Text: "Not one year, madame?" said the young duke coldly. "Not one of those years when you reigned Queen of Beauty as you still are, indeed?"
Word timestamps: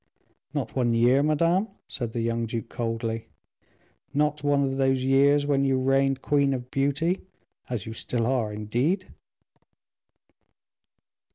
"Not 0.51 0.75
one 0.75 0.95
year, 0.95 1.21
madame?" 1.21 1.67
said 1.87 2.11
the 2.11 2.21
young 2.21 2.47
duke 2.47 2.69
coldly. 2.69 3.27
"Not 4.15 4.43
one 4.43 4.63
of 4.63 4.77
those 4.77 5.03
years 5.05 5.45
when 5.45 5.63
you 5.63 5.77
reigned 5.79 6.21
Queen 6.23 6.55
of 6.55 6.71
Beauty 6.71 7.21
as 7.69 7.85
you 7.85 7.93
still 7.93 8.25
are, 8.25 8.51
indeed?" 8.51 9.13